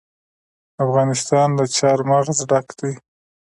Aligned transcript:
افغانستان 0.85 1.47
له 1.59 1.65
چار 1.77 1.99
مغز 2.11 2.37
ډک 2.49 2.67
دی. 2.79 2.91